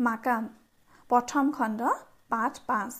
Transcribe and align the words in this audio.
মাকাম। 0.00 0.44
প্ৰথম 1.10 1.48
খণ্ড 1.56 1.88
পাঠ 2.30 2.60
পাঁচ। 2.68 2.94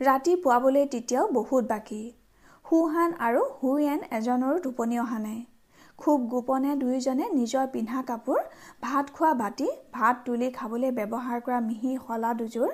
ৰাতি 0.00 0.32
পুৱাবলৈ 0.42 0.84
তেতিয়াও 0.94 1.24
বহুত 1.36 1.64
বাকী। 1.70 2.00
সুহান 2.64 3.14
আৰু 3.26 3.44
হুয়েন 3.60 4.00
এজনৰো 4.18 4.58
টোপনি 4.66 4.98
অহা 5.04 5.20
নাই। 5.22 5.40
খুব 5.98 6.26
গোপনে 6.34 6.74
দুয়োজনে 6.82 7.30
নিজৰ 7.38 7.66
পিন্ধা 7.74 8.02
কাপোৰ 8.10 8.38
ভাত 8.82 9.16
খোৱা 9.16 9.32
বাতি 9.40 9.70
ভাত 9.96 10.22
তুলি 10.26 10.52
খাবলৈ 10.58 10.94
ব্যৱহাৰ 10.98 11.42
কৰা 11.46 11.58
মিহি 11.64 11.96
শলা 12.04 12.30
দুযোৰ 12.38 12.70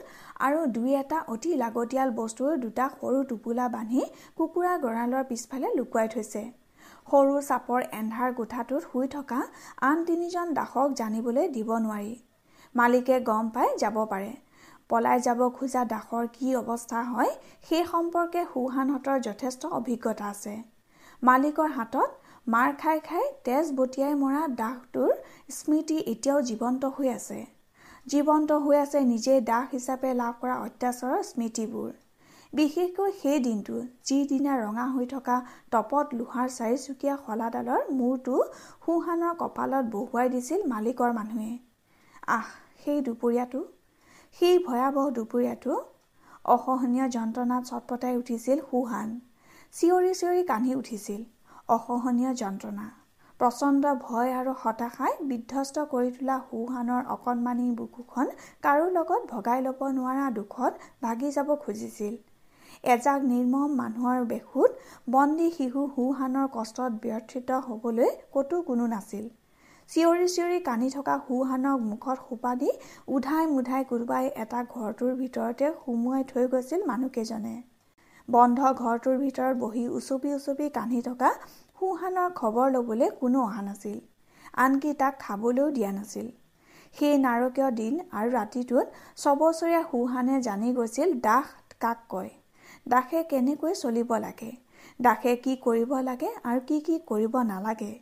আৰু 0.46 0.66
দুই 0.74 0.98
এটা 1.02 1.18
অতি 1.34 1.56
লাগতিয়াল 1.62 2.14
বস্তুৰ 2.20 2.60
দুটা 2.66 2.90
সৰু 2.98 3.24
টোপোলা 3.30 3.72
বান্ধি 3.74 4.02
কুকুৰা 4.36 4.76
গঁৰালৰ 4.84 5.24
পিছফালে 5.30 5.74
লুকুৱাই 5.78 6.08
থৈছে। 6.14 6.42
সৰু 7.08 7.34
চাপৰ 7.48 7.80
এন্ধাৰ 8.00 8.38
কোঠাটোত 8.38 8.82
শুই 8.86 9.06
থকা 9.16 9.40
আন 9.88 10.06
তিনিজন 10.08 10.46
দাসক 10.58 10.88
জানিবলৈ 11.00 11.52
দিব 11.56 11.76
নোৱাৰি। 11.84 12.14
মালিকে 12.76 13.16
গম 13.24 13.46
পাই 13.50 13.68
যাব 13.78 13.96
পাৰে। 14.10 14.32
পলাই 14.90 15.18
যাব 15.20 15.40
খোজা 15.54 15.82
দাসৰ 15.90 16.26
কি 16.32 16.48
অৱস্থা 16.56 17.00
হয় 17.08 17.32
সেই 17.68 17.84
সম্পৰ্কে 17.86 18.42
সুহানহঁতৰ 18.52 19.18
যথেষ্ট 19.22 19.70
অভিজ্ঞতা 19.72 20.26
আছে। 20.28 20.54
মালিকৰ 21.22 21.70
হাতত 21.72 22.10
মাৰ 22.46 22.70
খাই 22.78 22.98
খাই 23.02 23.24
তেজ 23.44 23.70
বটিয়াই 23.76 24.14
মৰা 24.18 24.42
দাসটোৰ 24.56 25.12
স্মৃতি 25.54 25.96
এতিয়াও 26.06 26.40
জীৱন্ত 26.42 26.90
হৈ 26.96 27.08
আছে। 27.12 27.38
জীৱন্ত 28.06 28.58
হৈ 28.60 28.76
আছে 28.78 29.00
নিজেই 29.04 29.40
দাস 29.44 29.64
হিচাপে 29.72 30.10
লাভ 30.14 30.34
কৰা 30.40 30.56
অত্যাচাৰৰ 30.60 31.22
স্মৃতিবোৰ। 31.24 31.90
বিশেষকৈ 32.52 33.10
সেই 33.16 33.40
দিনটো 33.40 33.80
যিদিনা 34.04 34.52
ৰঙা 34.58 34.86
হৈ 34.92 35.06
থকা 35.06 35.36
টপত 35.70 36.06
লোহাৰ 36.14 36.48
চাৰিচুকীয়া 36.52 37.14
শলাডালৰ 37.24 37.82
মূৰটো 37.94 38.36
সুহানৰ 38.84 39.34
কপালত 39.38 39.92
বহুৱাই 39.92 40.28
দিছিল 40.28 40.60
মালিকৰ 40.68 41.18
মানুহে। 41.18 41.50
আহ! 42.30 42.48
সেই 42.80 42.98
দুপৰীয়াটো 43.06 43.60
সেই 44.36 44.56
ভয়াৱহ 44.66 45.06
দুপৰীয়াটো 45.16 45.74
অসহনীয় 46.48 47.06
যন্ত্ৰণাত 47.08 47.62
চটপটাই 47.70 48.14
উঠিছিল 48.16 48.58
সুহান। 48.70 49.08
চিঞৰি 49.74 50.12
চিঞৰি 50.20 50.42
কান্দি 50.50 50.72
উঠিছিল। 50.74 51.20
অসহনীয় 51.68 52.32
যন্ত্ৰণা। 52.34 52.86
প্ৰচণ্ড 53.40 53.82
ভয় 54.02 54.30
আৰু 54.34 54.52
হতাশাই 54.60 55.14
বিধ্বস্ত 55.30 55.84
কৰি 55.90 56.10
তোলা 56.12 56.36
সুহানৰ 56.44 57.02
অকণমানি 57.14 57.66
বুকুখন 57.80 58.30
কাৰো 58.62 58.86
লগত 58.90 59.22
ভগাই 59.32 59.64
ল'ব 59.66 59.80
নোৱাৰা 59.96 60.26
দুখত 60.38 60.72
ভাগি 61.02 61.32
যাব 61.36 61.48
খুজিছিল। 61.64 62.14
এজাক 62.84 63.20
নিৰ্মম 63.24 63.74
মানুহৰ 63.76 64.24
বেশুত 64.26 64.70
বন্দী 65.08 65.48
শিশু 65.56 65.82
সুহানৰ 65.94 66.46
কষ্টত 66.52 66.92
ব্যৰ্থিত 67.02 67.58
হ'বলৈ 67.66 68.10
ক'তো 68.32 68.62
কোনো 68.62 68.86
নাছিল। 68.86 69.26
চিঞৰি 69.90 70.26
চিঞৰি 70.30 70.58
কান্দি 70.60 70.88
থকা 70.90 71.14
সুহানক 71.26 71.82
মুখত 71.90 72.18
সোপা 72.22 72.52
দি 72.60 72.70
উধাই 73.16 73.44
মুধাই 73.50 73.84
কোনোবাই 73.90 74.24
এটা 74.44 74.60
ঘৰটোৰ 74.64 75.12
ভিতৰতে 75.20 75.66
সুমুৱাই 75.74 76.24
থৈ 76.30 76.48
গৈছিল 76.54 76.80
মানুহকেইজনে। 76.86 77.52
বন্ধ 78.28 78.58
ঘৰটোৰ 78.72 79.16
ভিতৰত 79.20 79.54
বহি 79.60 79.84
উচপি 79.98 80.32
উচপি 80.34 80.66
কান্দি 80.70 81.02
থকা 81.02 81.30
সুহানৰ 81.78 82.32
খবৰ 82.40 82.72
ল'বলৈ 82.76 83.10
কোনো 83.20 83.42
অহা 83.42 83.62
নাছিল। 83.68 83.98
আনকি 84.64 84.94
তাক 85.02 85.20
খাবলৈও 85.20 85.68
দিয়া 85.70 85.90
নাছিল। 85.92 86.26
সেই 86.94 87.16
নাৰকীয় 87.24 87.70
দিন 87.80 87.94
আৰু 88.18 88.28
ৰাতিটোত 88.38 88.86
ছবছৰীয়া 89.16 89.82
সুহানে 89.90 90.40
জানি 90.40 90.72
গৈছিল 90.78 91.14
দাস 91.20 91.46
কাক 91.80 91.98
কয়। 92.08 92.30
দাসে 92.88 93.22
কেনেকৈ 93.30 93.72
চলিব 93.82 94.10
লাগে? 94.26 94.50
দাসে 95.00 95.32
কি 95.44 95.56
কৰিব 95.66 95.90
লাগে 96.08 96.30
আৰু 96.44 96.60
কি 96.68 96.80
কি 96.86 96.98
কৰিব 97.06 97.34
নালাগে? 97.52 97.92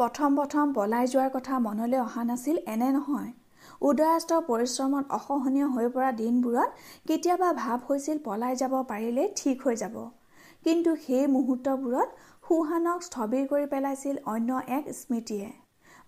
প্ৰথম 0.00 0.36
প্ৰথম 0.36 0.70
পলাই 0.76 1.08
যোৱাৰ 1.12 1.30
কথা 1.32 1.56
মনলৈ 1.62 1.98
অহা 2.02 2.22
নাছিল 2.26 2.58
এনে 2.74 2.90
নহয়। 2.92 3.30
উদয়াস্ত 3.88 4.36
পৰিশ্ৰমত 4.46 5.16
অসহনীয় 5.16 5.66
হৈ 5.74 5.88
পৰা 5.96 6.10
দিনবোৰত 6.20 6.70
কেতিয়াবা 7.08 7.50
ভাৱ 7.58 7.82
হৈছিল 7.88 8.22
পলাই 8.24 8.56
যাব 8.60 8.76
পাৰিলেই 8.92 9.28
ঠিক 9.40 9.66
হৈ 9.66 9.76
যাব। 9.82 9.98
কিন্তু 10.64 10.94
সেই 11.02 11.26
মুহূৰ্তবোৰত 11.34 12.08
সুহানক 12.48 13.04
স্থবিৰ 13.08 13.44
কৰি 13.50 13.66
পেলাইছিল 13.72 14.22
অন্য 14.34 14.60
এক 14.76 14.88
স্মৃতিয়ে। 15.00 15.50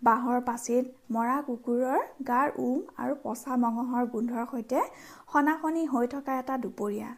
বাঁহৰ 0.03 0.41
পাচিত 0.47 1.15
মৰা 1.17 1.37
কুকুৰৰ 1.49 2.01
গাৰ 2.31 2.55
উম 2.59 2.79
আৰু 3.03 3.19
পচা 3.27 3.59
মঙহৰ 3.65 4.09
গোন্ধৰ 4.15 4.47
সৈতে 4.53 4.87
সনাসনি 5.33 5.85
হৈ 5.93 6.11
থকা 6.15 6.39
এটা 6.39 6.57
দুপৰীয়া। 6.65 7.11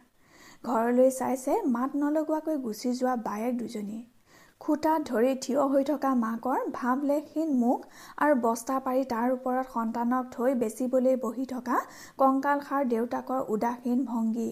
ঘৰলৈ 0.65 1.15
চাইছে 1.19 1.57
মাত 1.71 2.03
নলগোৱাকৈ 2.03 2.61
গুচি 2.67 2.93
যোৱা 2.99 3.15
বায়েক 3.29 3.57
দুজনী। 3.57 4.01
খুটাত 4.65 5.01
ধৰি 5.07 5.31
থিয় 5.41 5.57
হৈ 5.71 5.83
থকা 5.87 6.11
মাকৰ 6.19 6.61
ভাৱলেশহীন 6.75 7.49
মুখ 7.63 7.81
আৰু 8.25 8.37
বস্তা 8.43 8.75
পাৰি 8.85 9.03
তাৰ 9.09 9.33
ওপৰত 9.33 9.65
সন্তানক 9.73 10.29
থৈ 10.35 10.55
বেচিবলৈ 10.61 11.17
বহি 11.25 11.43
থকা 11.51 11.81
কংকালসাৰ 12.21 12.87
দেউতাকৰ 12.93 13.43
উদাসীন 13.55 13.99
ভংগী 14.07 14.47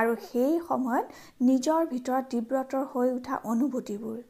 আৰু 0.00 0.12
সেই 0.26 0.52
সময়ত 0.68 1.06
নিজৰ 1.48 1.88
ভিতৰত 1.92 2.30
তীব্ৰতৰ 2.34 2.84
হৈ 2.92 3.10
উঠা 3.14 3.38
অনুভূতিবোৰ। 3.52 4.20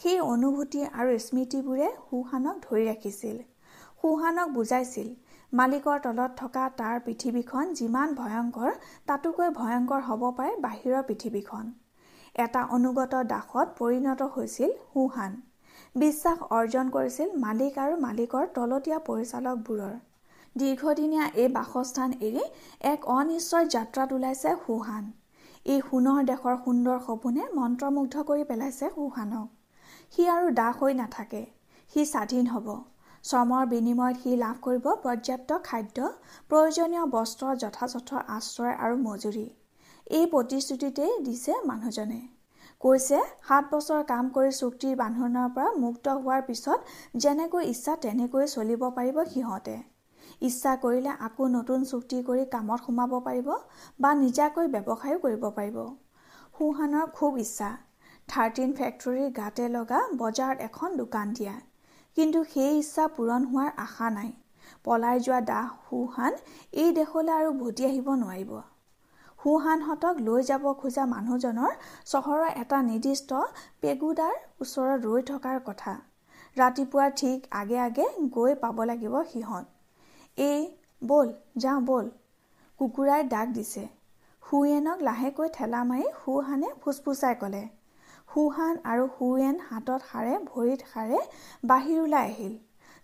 সেই 0.00 0.18
অনুভূতি 0.24 0.82
আৰু 0.98 1.12
স্মৃতিবোৰে 1.26 1.90
সুহানক 2.00 2.56
ধৰি 2.64 2.84
ৰাখিছিল। 2.88 3.36
সুহানক 4.00 4.56
বুজাইছিল 4.56 5.12
মালিকৰ 5.52 6.02
তলত 6.08 6.40
থকা 6.40 6.64
তাৰ 6.80 6.96
পৃথিৱীখন 7.06 7.78
যিমান 7.78 8.18
ভয়ংকৰ 8.18 8.70
তাতোকৈ 9.12 9.54
ভয়ংকৰ 9.60 10.00
হ'ব 10.08 10.26
পাৰে 10.40 10.58
বাহিৰৰ 10.66 11.06
পৃথিৱীখন। 11.08 11.70
এটা 12.42 12.62
অনুগত 12.76 13.22
দাসত 13.32 13.66
পৰিণত 13.78 14.20
হৈছিল 14.34 14.70
সুহান 14.92 15.32
বিশ্বাস 15.94 16.38
অৰ্জন 16.56 16.90
কৰিছিল 16.96 17.28
মালিক 17.44 17.78
আৰু 17.84 17.94
মালিকৰ 18.02 18.44
তলতীয়া 18.56 18.98
পৰিচালকবোৰৰ। 19.08 19.94
দীৰ্ঘদিনীয়া 20.56 21.24
এই 21.42 21.48
বাসস্থান 21.56 22.10
এৰি 22.28 22.44
এক 22.92 23.08
অনিশ্চয় 23.14 23.66
যাত্ৰাত 23.74 24.08
ওলাইছে 24.16 24.50
সুহান 24.66 25.04
এই 25.66 25.80
সোণৰ 25.88 26.20
দেশৰ 26.30 26.56
সুন্দৰ 26.64 26.98
সপোনে 27.06 27.42
মন্ত্ৰমুগ্ধ 27.58 28.24
কৰি 28.28 28.44
পেলাইছে 28.50 28.86
সুহানক 28.96 29.48
সি 30.12 30.22
আৰু 30.36 30.46
দাস 30.60 30.74
হৈ 30.80 30.94
নাথাকে। 31.00 31.42
সি 31.92 32.04
স্বাধীন 32.12 32.44
হ'ব। 32.52 32.68
শ্ৰমৰ 33.24 33.64
বিনিময়ত 33.70 34.16
সি 34.22 34.36
লাভ 34.42 34.56
কৰিব 34.66 34.86
পৰ্যাপ্ত 35.04 35.50
খাদ্য 35.68 35.98
প্ৰয়োজনীয় 36.50 37.04
বস্ত্ৰ 37.14 37.44
যথাযথ 37.62 38.10
আশ্ৰয় 38.36 38.74
আৰু 38.84 38.96
মজুৰি। 39.06 39.46
এই 40.10 40.26
প্ৰতিশ্ৰুতিতেই 40.26 41.12
দিছে 41.24 41.56
মানুহজনে। 41.64 42.20
কৈছে 42.80 43.18
সাত 43.48 43.64
বছৰ 43.72 44.00
কাম 44.06 44.30
কৰি 44.34 44.52
চুক্তিৰ 44.56 44.94
বান্ধোনৰ 44.96 45.50
পৰা 45.56 45.72
মুক্ত 45.80 46.14
হোৱাৰ 46.16 46.42
পিছত 46.46 46.78
যেনেকৈ 47.16 47.68
ইচ্ছা 47.70 47.94
তেনেকৈ 48.04 48.48
চলিব 48.52 48.82
পাৰিব 48.96 49.20
সিহঁতে। 49.34 49.74
ইচ্ছা 50.42 50.72
কৰিলে 50.84 51.12
আকৌ 51.26 51.48
নতুন 51.52 51.84
চুক্তি 51.84 52.22
কৰি 52.22 52.46
কামত 52.54 52.86
সোমাব 52.86 53.14
পাৰিব 53.26 53.50
বা 54.00 54.10
নিজাকৈ 54.22 54.72
ব্যৱসায়ো 54.74 55.18
কৰিব 55.18 55.44
পাৰিব। 55.58 55.78
সুহানৰ 56.56 57.06
খুব 57.12 57.38
ইচ্ছা। 57.38 57.70
থাৰ্টিন 58.28 58.74
ফেক্টৰীৰ 58.78 59.30
গাতে 59.36 59.68
লগা 59.68 60.00
বজাৰত 60.16 60.68
এখন 60.68 60.96
দোকান 60.96 61.32
দিয়া। 61.32 61.54
কিন্তু 62.16 62.44
সেই 62.48 62.78
ইচ্ছা 62.78 63.08
পূৰণ 63.16 63.48
হোৱাৰ 63.52 63.70
আশা 63.86 64.10
নাই। 64.10 64.34
পলাই 64.84 65.16
যোৱা 65.20 65.40
দাস 65.46 65.78
সুহান 65.86 66.42
এই 66.80 66.98
দেশলৈ 66.98 67.32
আৰু 67.38 67.56
ভতি 67.62 67.86
আহিব 67.86 68.12
নোৱাৰিব। 68.18 68.52
সুহানহঁতক 69.40 70.18
লৈ 70.20 70.42
যাব 70.42 70.64
খোজা 70.80 71.04
মানুহজনৰ 71.10 71.72
চহৰৰ 72.06 72.42
এটা 72.62 72.78
নিৰ্দিষ্ট 72.86 73.38
পেগুদাৰ 73.80 74.34
ওচৰত 74.60 74.98
ৰৈ 75.04 75.22
থকাৰ 75.30 75.60
কথা। 75.68 75.94
ৰাতিপুৱাৰ 76.56 77.14
ঠিক 77.16 77.46
আগে 77.52 77.78
আগে 77.84 78.06
গৈ 78.30 78.54
পাব 78.60 78.82
লাগিব 78.84 79.16
সিহঁত। 79.32 79.66
এই 80.38 80.60
ব'ল 81.02 81.32
যাওঁ 81.56 81.80
ব'ল 81.82 82.12
কুকুৰাই 82.80 83.26
ডাক 83.28 83.48
দিছে। 83.52 83.84
সুয়েনক 84.42 85.02
লাহেকৈ 85.02 85.48
ঠেলা 85.52 85.80
মাৰি 85.84 86.06
সুহানে 86.18 86.68
ফুচফুচাই 86.80 87.34
ক'লে। 87.40 87.62
সুহান 88.28 88.74
আৰু 88.86 89.04
সুয়েন 89.14 89.56
হাতত 89.68 90.00
সাৰে 90.08 90.34
ভৰিত 90.46 90.80
সাৰে 90.92 91.18
বাহিৰ 91.64 92.02
ওলাই 92.02 92.30
আহিল। 92.30 92.54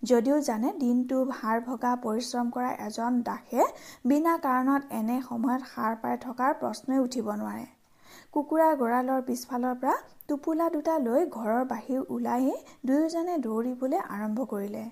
যদিও 0.08 0.36
জানে 0.48 0.72
দিনটো 0.80 1.20
হাৰ 1.36 1.62
ভগা 1.66 1.92
পৰিশ্ৰম 2.02 2.50
কৰা 2.54 2.70
এজন 2.84 3.22
দাসে 3.28 3.64
বিনা 4.10 4.34
কাৰণত 4.44 4.98
এনে 4.98 5.16
সময়ত 5.24 5.70
সাৰ 5.70 5.96
পাই 6.02 6.20
থকাৰ 6.24 6.54
প্ৰশ্নই 6.60 7.02
উঠিব 7.04 7.32
নোৱাৰে। 7.40 7.66
কুকুৰাৰ 8.34 8.76
গঁৰালৰ 8.80 9.24
পিছফালৰ 9.28 9.74
পৰা 9.82 9.96
টোপোলা 10.28 10.68
দুটা 10.74 10.94
লৈ 11.02 11.26
ঘৰৰ 11.32 11.66
বাহিৰ 11.72 12.00
ওলাই 12.16 12.54
দুয়োজনে 12.86 13.36
দৌৰিবলৈ 13.44 14.00
আৰম্ভ 14.08 14.48
কৰিলে। 14.52 14.84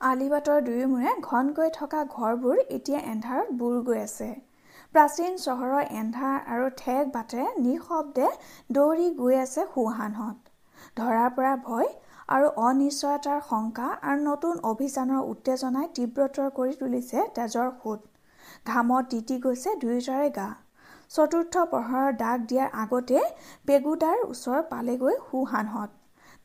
আলিবাটৰ 0.00 0.62
দুয়োমূৰে 0.66 1.10
ঘনকৈ 1.22 1.74
থকা 1.74 2.00
ঘৰবোৰ 2.12 2.62
এতিয়া 2.70 3.00
এন্ধাৰত 3.12 3.58
বুৰ 3.58 3.76
গৈ 3.88 4.00
আছে। 4.04 4.30
প্ৰাচীন 4.94 5.36
চহৰৰ 5.42 5.84
এন্ধাৰ 5.98 6.38
আৰু 6.54 6.70
ঠেক 6.78 7.12
বাটেৰে 7.12 7.46
নিঃশব্দে 7.60 8.30
দৌৰি 8.78 9.06
গৈ 9.20 9.36
আছে 9.42 9.66
সুহানহঁত 9.74 10.38
ধৰাৰ 10.98 11.30
পৰা 11.36 11.52
ভয় 11.66 11.88
আৰু 12.32 12.50
অনিশ্চয়তাৰ 12.62 13.40
শংকা 13.46 13.86
আৰু 14.02 14.20
নতুন 14.24 14.60
অভিযানৰ 14.68 15.22
উত্তেজনাই 15.30 15.88
তীব্ৰতৰ 15.96 16.50
কৰি 16.58 16.74
তুলিছে 16.82 17.24
তেজৰ 17.36 17.72
সোঁত। 17.78 18.00
ঘামত 18.66 19.10
তিতি 19.10 19.38
গৈছে 19.46 19.74
দুয়োটাৰে 19.80 20.28
গা। 20.36 20.46
চতুৰ্থ 21.10 21.64
প্ৰহৰৰ 21.72 22.14
ডাক 22.20 22.46
দিয়াৰ 22.50 22.68
আগতে 22.82 23.18
পেগুদাৰ 23.66 24.22
ওচৰ 24.26 24.62
পালেগৈ 24.70 25.18
সুহানহঁত। 25.24 25.90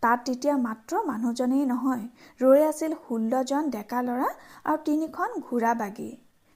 তাত 0.03 0.25
তেতিয়া 0.25 0.55
মাত্ৰ 0.63 1.03
মানুহজনেই 1.05 1.67
নহয় 1.69 2.03
ৰৈ 2.39 2.65
আছিল 2.65 2.95
ষোল্লজন 3.05 3.69
ডেকা 3.75 4.01
ল'ৰা 4.07 4.31
আৰু 4.65 4.83
তিনিখন 4.89 5.37
ঘোঁৰা 5.41 5.71
বাগি। 5.83 6.09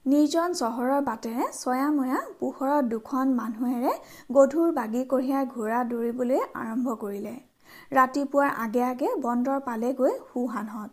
নিৰ্জন 0.05 0.57
চহৰৰ 0.59 1.05
বাটেৰে 1.07 1.47
চয়াময়া 1.53 2.19
পোহৰত 2.39 2.83
দুখন 2.93 3.33
মানুহেৰে 3.39 3.95
গধুৰ 4.37 4.75
বাগি 4.79 5.05
কঢ়িয়াই 5.11 5.45
ঘোঁৰা 5.55 5.79
দৌৰিবলৈ 5.89 6.43
আৰম্ভ 6.61 6.97
কৰিলে। 7.05 7.35
ৰাতিপুৱাৰ 7.91 8.51
আগে 8.65 8.83
আগে 8.85 9.07
বন্দৰ 9.23 9.59
পালেগৈ 9.63 10.13
সুহানহঁত 10.27 10.91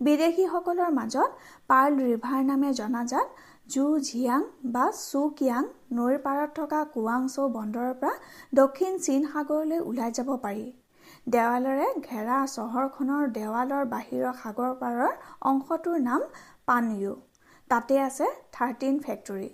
বিদেশীসকলৰ 0.00 0.90
মাজত 0.96 1.30
পাৰ্ল 1.70 2.06
ৰিভাৰ 2.08 2.40
নামে 2.46 2.70
জনাজাত 2.78 3.28
জু 3.74 3.84
ঝিয়াং 4.06 4.42
বা 4.72 4.86
চু 4.98 5.20
কিয়াং 5.38 5.68
নৈৰ 5.98 6.16
পাৰত 6.24 6.50
থকা 6.58 6.80
কুৱাংচৌ 6.94 7.46
বন্দৰৰ 7.54 7.94
পৰা 8.00 8.14
দক্ষিণ 8.60 8.98
চীন 9.04 9.28
সাগৰলৈ 9.34 9.80
ওলাই 9.90 10.16
যাব 10.18 10.32
পাৰি। 10.42 10.66
দেৱালেৰে 11.26 11.86
ঘেৰা 12.08 12.40
চহৰখনৰ 12.54 13.30
দেৱালৰ 13.38 13.84
বাহিৰৰ 13.92 14.34
সাগৰ 14.42 14.74
পাৰৰ 14.82 15.12
অংশটোৰ 15.50 16.02
নাম 16.08 16.26
পানয়ু। 16.66 17.14
তাতে 17.70 18.00
আছে 18.00 18.26
থাৰ্টিন 18.52 19.00
ফেক্টৰী। 19.06 19.48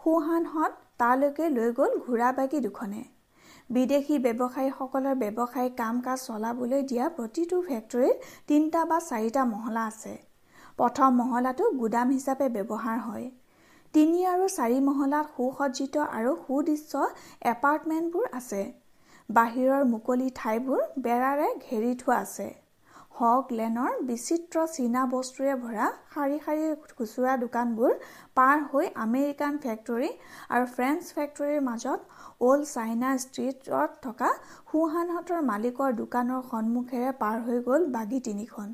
সোহানহঁত 0.00 0.72
তালৈকে 1.00 1.48
লৈ 1.56 1.72
গ'ল 1.78 1.98
ঘোঁৰাবাগী 2.04 2.60
দুখনে। 2.66 3.02
বিদেশী 3.70 4.16
ব্যৱসায়ীসকলৰ 4.18 5.14
ব্যৱসায়িক 5.22 5.74
কাম 5.76 6.00
কাজ 6.00 6.18
চলাবলৈ 6.26 6.82
দিয়া 6.82 7.04
প্ৰতিটো 7.16 7.56
ফেক্টৰীত 7.68 8.16
তিনিটা 8.48 8.80
বা 8.84 8.98
চাৰিটা 9.00 9.44
মহলা 9.44 9.84
আছে। 9.86 10.14
প্ৰথম 10.78 11.10
মহলাটো 11.16 11.64
গুদাম 11.80 12.08
হিচাপে 12.10 12.48
ব্যৱহাৰ 12.48 12.98
হয়। 13.00 13.28
তিনি 13.94 14.18
আৰু 14.26 14.48
চাৰি 14.56 14.78
মহলাত 14.80 15.26
সুসজ্জিত 15.36 15.96
আৰু 16.18 16.32
সুদৃশ্য 16.42 16.92
এপাৰ্টমেণ্টবোৰ 17.52 18.26
আছে। 18.32 18.62
বাহিৰৰ 19.28 19.84
মুকলি 19.84 20.28
ঠাইবোৰ 20.34 20.80
বেৰাৰে 20.98 21.48
ঘেৰি 21.66 21.92
থোৱা 21.94 22.18
আছে। 22.18 22.48
হক 23.20 23.50
লেনৰ 23.56 23.96
বিচিত্ৰ 24.08 24.60
চীনা 24.74 25.00
বস্তুৰে 25.14 25.54
ভৰা 25.62 25.86
শাৰী 26.12 26.36
শাৰী 26.44 26.68
খুচুৰা 26.98 27.32
দোকানবোৰ 27.40 27.96
পাৰ 28.38 28.62
হৈ 28.68 28.86
আমেৰিকান 29.04 29.58
ফেক্টৰী 29.64 30.08
আৰু 30.58 30.68
ফ্ৰেঞ্চ 30.76 31.10
ফেক্টৰীৰ 31.16 31.60
মাজত 31.66 32.00
অল্ড 32.50 32.68
চাইনা 32.70 33.10
ষ্ট্ৰীটত 33.24 33.98
থকা 34.06 34.30
সুহানহঁতৰ 34.70 35.42
মালিকৰ 35.50 35.98
দোকানৰ 35.98 36.46
সন্মুখেৰে 36.52 37.10
পাৰ 37.24 37.36
হৈ 37.48 37.60
গ'ল 37.68 37.84
বাগী 37.98 38.22
তিনিখন। 38.30 38.72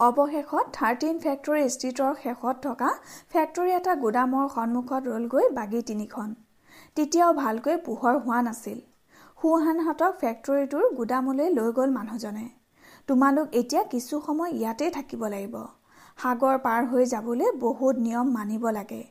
অৱশেষত 0.00 0.74
থাৰ্টিন 0.78 1.22
ফেক্টৰী 1.26 1.70
ষ্ট্ৰীটৰ 1.76 2.18
শেষত 2.24 2.56
থকা 2.66 2.90
ফেক্টৰী 3.36 3.76
এটা 3.76 3.96
গুদামৰ 4.02 4.50
সন্মুখত 4.56 5.02
ৰলগৈ 5.12 5.48
বাগী 5.60 5.84
তিনিখন। 5.92 6.34
তেতিয়াও 6.96 7.30
ভালকৈ 7.38 7.80
পোহৰ 7.86 8.20
হোৱা 8.26 8.42
নাছিল। 8.50 8.82
সুহানহঁতক 9.38 10.20
ফেক্টৰীটোৰ 10.20 10.92
গুদামলৈ 11.00 11.56
লৈ 11.60 11.72
গ'ল 11.80 11.98
মানুহজনে। 12.00 12.46
তোমালোক 13.08 13.46
এতিয়া 13.60 13.82
কিছু 13.92 14.14
সময় 14.26 14.50
ইয়াতেই 14.50 14.90
থাকিব 14.90 15.22
লাগিব। 15.34 15.56
সাগৰ 16.18 16.56
পাৰ 16.66 16.86
হৈ 16.90 17.04
যাবলৈ 17.12 17.50
বহুত 17.64 17.94
নিয়ম 17.98 18.26
মানিব 18.36 18.64
লাগে। 18.78 19.02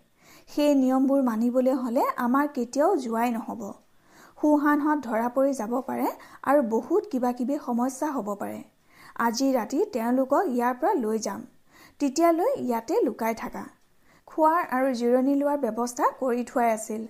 সেই 0.49 0.71
নিয়মবোৰ 0.75 1.21
মানিবলৈ 1.29 1.75
হ'লে 1.81 2.03
আমাৰ 2.25 2.47
কেতিয়াও 2.55 2.91
যোৱাই 3.03 3.29
নহ'ব। 3.37 3.61
সুহানহঁত 4.37 4.99
ধৰা 5.07 5.27
পৰি 5.35 5.51
যাব 5.59 5.73
পাৰে 5.89 6.07
আৰু 6.49 6.65
বহুত 6.69 7.11
কিবা 7.11 7.31
কিবি 7.37 7.59
সমস্যা 7.65 8.07
হ'ব 8.15 8.33
পাৰে। 8.41 8.59
আজি 9.25 9.47
ৰাতি 9.53 9.79
তেওঁলোকক 9.93 10.43
ইয়াৰ 10.55 10.73
পৰা 10.79 10.93
লৈ 11.03 11.17
যাম। 11.19 11.41
তেতিয়ালৈ 11.99 12.51
ইয়াতে 12.65 12.95
লুকাই 13.05 13.33
থাকা। 13.43 13.63
খোৱাৰ 14.27 14.61
আৰু 14.75 14.87
জিৰণি 14.99 15.33
লোৱাৰ 15.41 15.57
ব্যৱস্থা 15.65 16.05
কৰি 16.19 16.43
থোৱাই 16.49 16.69
আছিল। 16.77 17.01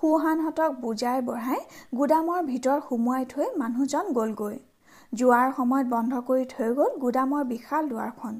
সুহানহঁতক 0.00 0.70
বুজাই 0.84 1.18
বঢ়াই 1.28 1.60
গুদামৰ 1.98 2.40
ভিতৰত 2.50 2.80
সুমুৱাই 2.88 3.24
থৈ 3.32 3.46
মানুহজন 3.56 4.14
গ'লগৈ। 4.18 4.56
যোৱাৰ 5.12 5.48
সময়ত 5.56 5.86
বন্ধ 5.88 6.20
কৰি 6.28 6.44
থৈ 6.50 6.68
গ'ল 6.76 6.92
গুদামৰ 7.00 7.42
বিশাল 7.48 7.88
দুৱাৰখন। 7.88 8.36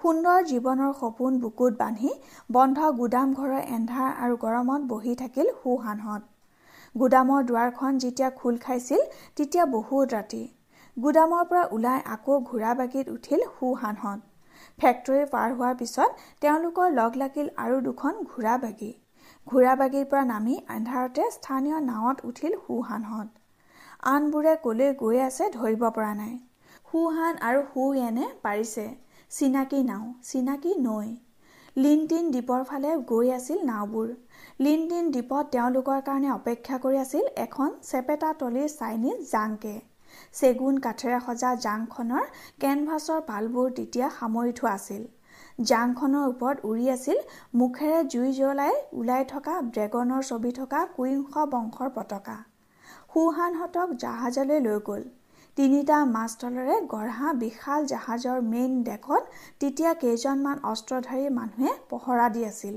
সুন্দৰ 0.00 0.38
জীৱনৰ 0.50 0.92
সপোন 1.00 1.36
বুকুত 1.42 1.78
বান্ধি 1.82 2.14
বন্ধ 2.50 2.88
গুদাম 3.00 3.34
ঘৰৰ 3.38 3.62
এন্ধাৰ 3.76 4.10
আৰু 4.24 4.38
গৰমত 4.44 4.88
বহি 4.92 5.14
থাকিল 5.20 5.52
সুহানহঁত 5.58 6.22
গুদামৰ 6.94 7.44
দুৱাৰখন 7.50 8.00
যেতিয়া 8.04 8.30
খোল 8.40 8.58
খাইছিল 8.64 9.04
তেতিয়া 9.36 9.66
বহুত 9.74 10.16
ৰাতি। 10.16 10.42
গুদামৰ 10.96 11.44
পৰা 11.50 11.62
ওলাই 11.76 12.00
আকৌ 12.14 12.40
ঘোঁৰা 12.48 12.72
বাগীত 12.80 13.16
উঠিল 13.16 13.46
সুহানহঁত 13.50 14.20
ফেক্টৰী 14.78 15.24
পাৰ 15.34 15.54
হোৱাৰ 15.56 15.74
পিছত 15.80 16.10
তেওঁলোকৰ 16.42 16.96
লগ 16.96 17.20
লাগিল 17.22 17.52
আৰু 17.64 17.76
দুখন 17.86 18.24
ঘোঁৰা 18.24 18.56
বাগী 18.64 18.92
ঘোঁৰা 19.46 19.74
বাগীৰ 19.80 20.08
পৰা 20.10 20.24
নামি 20.32 20.56
এন্ধাৰতে 20.76 21.28
স্থানীয় 21.36 21.78
নাৱত 21.86 22.30
উঠিল 22.30 22.58
সুহানহঁত 22.64 23.39
আনবোৰে 24.08 24.52
কলৈ 24.60 24.92
গৈ 25.00 25.18
আছে 25.22 25.46
ধৰিব 25.54 25.82
পৰা 25.96 26.12
নাই। 26.18 26.36
সুহান 26.92 27.40
আৰু 27.48 27.64
সু 27.72 27.82
এনে 28.02 28.28
পাৰিছে। 28.44 28.84
চিনাকি 29.30 29.80
নাও 29.88 30.06
চিনাকি 30.28 30.72
নৈ। 30.84 31.10
লিনটিন 31.76 32.30
দ্বীপৰ 32.32 32.64
ফালে 32.70 32.94
গৈ 33.10 33.32
আছিল 33.34 33.60
নাওবোৰ। 33.64 34.08
লিনটিন 34.66 35.10
দ্বীপত 35.16 35.52
তেওঁলোকৰ 35.52 36.00
কাৰণে 36.08 36.32
অপেক্ষা 36.34 36.78
কৰি 36.84 37.00
আছিল 37.02 37.28
এখন 37.44 37.76
চেপেটা 37.90 38.32
তলিৰ 38.40 38.68
চাইনিজ 38.72 39.30
জাংকে। 39.32 39.76
চেগুন 40.34 40.82
কাঠেৰে 40.86 41.22
সজা 41.26 41.54
জাংখনৰ 41.66 42.24
কেনভাছৰ 42.60 43.24
পালবোৰ 43.28 43.72
তেতিয়া 43.78 44.06
সামৰি 44.18 44.52
থোৱা 44.60 44.72
আছিল। 44.74 45.02
জাংখনৰ 45.68 46.30
ওপৰত 46.32 46.56
উৰি 46.64 46.86
আছিল 46.96 47.18
মুখেৰে 47.54 48.00
জুই 48.14 48.32
জ্বলাই 48.38 48.74
ওলাই 49.00 49.32
থকা 49.32 49.54
ড্ৰেগনৰ 49.68 50.22
ছবি 50.30 50.52
থকা 50.58 50.86
কুইংশ 50.96 51.50
বংশৰ 51.54 51.98
পতাকা। 51.98 52.44
সুহানহঁতক 53.14 53.88
জাহাজলৈ 54.02 54.60
লৈ 54.66 54.78
গ'ল। 54.88 55.02
তিনিটা 55.56 55.96
মাছতলেৰে 56.14 56.76
গঢ়া 56.92 57.32
বিশাল 57.38 57.80
জাহাজৰ 57.92 58.38
মেইন 58.50 58.76
ডেকত 58.82 59.22
তেতিয়া 59.60 59.92
কেইজনমান 60.02 60.62
অস্ত্ৰধাৰী 60.72 61.26
মানুহে 61.38 61.70
পহৰা 61.90 62.28
দি 62.34 62.44
আছিল। 62.50 62.76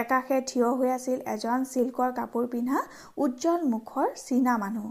একাষে 0.00 0.38
থিয় 0.50 0.68
হৈ 0.78 0.90
আছিল 0.92 1.18
এজন 1.34 1.66
চিল্কৰ 1.72 2.14
কাপোৰ 2.18 2.46
পিন্ধা 2.52 2.78
উজ্জ্বল 3.24 3.60
মুখৰ 3.72 4.08
চীনা 4.22 4.54
মানুহ। 4.64 4.86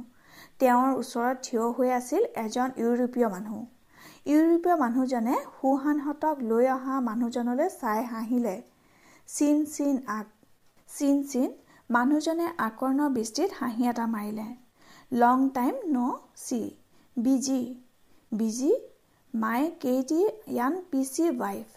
তেওঁৰ 0.59 0.91
ওচৰত 1.01 1.35
থিয় 1.45 1.65
হৈ 1.77 1.89
আছিল 1.99 2.21
এজন 2.43 2.69
ইউৰোপীয় 2.81 3.27
মানুহ। 3.29 3.57
ইউৰোপীয় 4.25 4.75
মানুহজনে 4.83 5.35
সুহানহঁতক 5.57 6.47
লৈ 6.49 6.65
অহা 6.75 6.95
মানুহজনলৈ 7.09 7.69
চাই 7.81 8.01
হাঁহিলে। 8.11 8.55
চিন 9.29 9.57
চিন 9.73 9.95
আক 10.15 10.27
চিন 10.89 11.15
চিন 11.31 11.49
মানুহজনে 11.89 12.45
আকৰ্ণৰ 12.59 13.09
বৃষ্টিত 13.09 13.57
হাঁহি 13.57 13.87
এটা 13.87 14.05
মাৰিলে। 14.07 14.45
Long 15.11 15.43
time 15.49 15.75
no' 15.87 16.15
see. 16.35 16.57
Busy. 17.17 17.57
Busy? 18.31 18.71
My 19.33 19.67
কেইটি 19.79 20.17
ইয়ান 20.47 20.79
পি 20.91 21.03
চি 21.09 21.27
ৱাইফ 21.33 21.75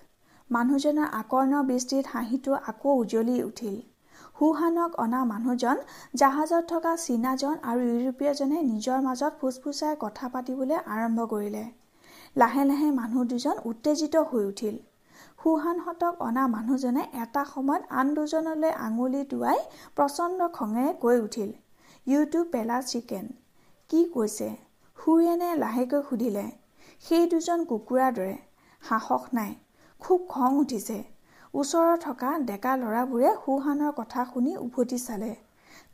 মানুহজনৰ 0.51 1.13
আকৰ্ণ 1.13 1.61
বৃষ্টিত 1.65 2.13
হাঁহিটো 2.13 2.57
আকৌ 2.67 2.95
উজ্বলি 2.97 3.37
উঠিল। 3.43 3.77
সুহানক 4.39 4.99
অনা 4.99 5.21
মানুহজন 5.25 5.85
জাহাজত 6.15 6.63
থকা 6.69 6.97
চীনাজন 6.97 7.55
আৰু 7.65 7.81
ইউৰোপীয়জনে 7.89 8.59
নিজৰ 8.67 8.99
মাজত 9.03 9.33
ফুচফুচাই 9.41 10.01
কথা 10.01 10.33
পাতিবলৈ 10.33 10.79
আৰম্ভ 10.89 11.29
কৰিলে। 11.31 11.65
লাহে 12.37 12.65
লাহে 12.65 12.89
মানুহ 12.97 13.31
দুজন 13.31 13.57
উত্তেজিত 13.65 14.29
হৈ 14.31 14.45
উঠিল। 14.45 14.77
সুহানহঁতক 15.39 16.15
অনা 16.21 16.45
মানুহজনে 16.55 17.03
এটা 17.23 17.43
সময়ত 17.53 17.83
আন 17.99 18.07
দুজনলৈ 18.17 18.73
আঙুলি 18.87 19.23
টোৱাই 19.31 19.59
প্ৰচণ্ড 19.97 20.39
খঙেৰে 20.57 20.91
কৈ 21.03 21.17
উঠিল 21.27 21.51
ইউটিউব 22.07 22.47
পেলা 22.55 22.79
চিকেন। 22.91 23.27
কি 23.91 24.01
কৈছে? 24.15 24.49
সুৰেনে 24.99 25.51
লাহেকৈ 25.63 26.01
সুধিলে 26.09 26.47
সেই 27.05 27.25
দুজন 27.33 27.61
কুকুৰাৰ 27.71 28.11
দৰে 28.17 28.37
সাহস 28.83 29.25
নাই 29.39 29.53
খুব 30.03 30.25
খং 30.29 30.51
উঠিছে। 30.63 30.99
ওচৰত 31.55 31.99
থকা 32.07 32.31
ডেকা 32.49 32.73
ল'ৰাবোৰে 32.81 33.31
সুহানৰ 33.45 33.93
কথা 34.01 34.25
শুনি 34.33 34.53
উভতি 34.65 34.99
চালে। 35.05 35.31